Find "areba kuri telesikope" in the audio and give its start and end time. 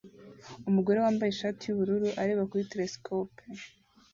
2.21-3.39